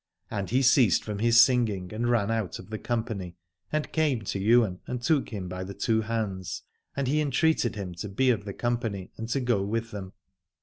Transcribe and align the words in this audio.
And 0.31 0.49
he 0.49 0.63
ceased 0.63 1.03
from 1.03 1.19
his 1.19 1.39
singing 1.39 1.93
and 1.93 2.09
ran 2.09 2.31
out 2.31 2.57
of 2.57 2.71
the 2.71 2.79
company 2.79 3.35
and 3.71 3.91
came 3.91 4.23
to 4.23 4.39
Ywain 4.43 4.79
and 4.87 4.99
took 4.99 5.29
him 5.29 5.47
by 5.47 5.63
the 5.63 5.75
two 5.75 6.01
hands: 6.01 6.63
and 6.95 7.07
he 7.07 7.21
entreated 7.21 7.75
him 7.75 7.93
to 7.93 8.09
be 8.09 8.31
of 8.31 8.43
the 8.43 8.53
com 8.55 8.79
pany 8.79 9.09
and 9.17 9.29
to 9.29 9.39
go 9.39 9.61
with 9.61 9.91
them. 9.91 10.13